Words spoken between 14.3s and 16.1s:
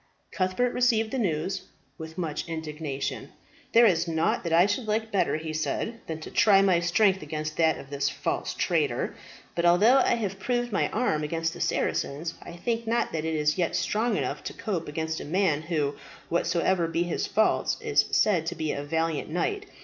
to cope against a man who,